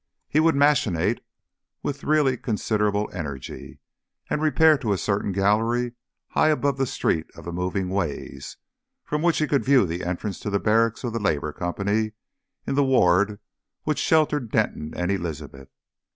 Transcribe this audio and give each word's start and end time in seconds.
He 0.27 0.39
would 0.39 0.55
machinate 0.55 1.19
with 1.83 2.03
really 2.03 2.35
considerable 2.35 3.07
energy, 3.13 3.77
and 4.31 4.41
repair 4.41 4.75
to 4.79 4.93
a 4.93 4.97
certain 4.97 5.31
gallery 5.31 5.93
high 6.29 6.47
above 6.47 6.77
the 6.79 6.87
street 6.87 7.27
of 7.35 7.45
moving 7.53 7.87
ways, 7.87 8.57
from 9.03 9.21
which 9.21 9.37
he 9.37 9.45
could 9.47 9.63
view 9.63 9.85
the 9.85 10.03
entrance 10.03 10.39
to 10.39 10.49
the 10.49 10.59
barrack 10.59 11.03
of 11.03 11.13
the 11.13 11.19
Labour 11.19 11.53
Company 11.53 12.13
in 12.65 12.73
the 12.73 12.83
ward 12.83 13.39
which 13.83 13.99
sheltered 13.99 14.49
Denton 14.49 14.91
and 14.97 15.11
Elizabeth. 15.11 15.69